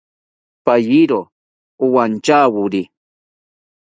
[0.65, 1.21] Payiro
[1.83, 2.81] owantyawori